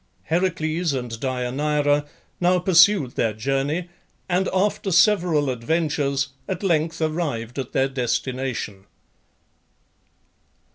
Heracles 0.23 0.93
and 0.93 1.11
Deianeira 1.11 2.07
now 2.39 2.57
pursued 2.57 3.11
their 3.11 3.33
journey, 3.33 3.89
and 4.27 4.49
after 4.51 4.91
several 4.91 5.51
adventures 5.51 6.29
at 6.47 6.63
length 6.63 7.03
arrived 7.03 7.59
at 7.59 7.71
their 7.71 7.87
destination. 7.87 8.87